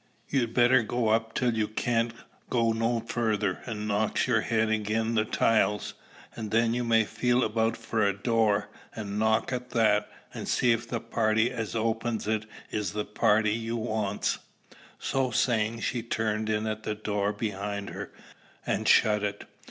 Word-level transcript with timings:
You'd 0.29 0.55
better 0.55 0.81
go 0.81 1.09
up 1.09 1.35
till 1.35 1.53
you 1.53 1.67
can't 1.67 2.11
go 2.49 2.71
no 2.73 3.01
further, 3.01 3.61
an' 3.67 3.85
knocks 3.85 4.25
yer 4.27 4.41
head 4.41 4.71
agin 4.71 5.13
the 5.13 5.25
tiles, 5.25 5.93
and 6.35 6.49
then 6.49 6.73
you 6.73 6.83
may 6.83 7.03
feel 7.05 7.43
about 7.43 7.77
for 7.77 8.01
a 8.01 8.11
door, 8.11 8.71
and 8.95 9.19
knock 9.19 9.53
at 9.53 9.69
that, 9.69 10.09
and 10.33 10.47
see 10.47 10.71
if 10.71 10.87
the 10.89 11.01
party 11.01 11.51
as 11.51 11.75
opens 11.75 12.27
it 12.27 12.47
is 12.71 12.93
the 12.93 13.05
party 13.05 13.51
you 13.53 13.77
wants." 13.77 14.39
So 14.97 15.29
saying, 15.29 15.81
she 15.81 16.01
turned 16.01 16.49
in 16.49 16.65
at 16.65 16.87
a 16.87 16.95
door 16.95 17.31
behind 17.31 17.91
her, 17.91 18.11
and 18.65 18.87
shut 18.87 19.21
it. 19.21 19.43